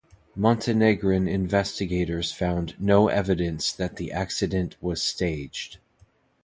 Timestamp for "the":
3.97-4.11